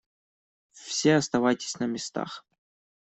Все 0.71 1.15
оставайтесь 1.17 1.77
на 1.79 1.85
местах. 1.85 2.43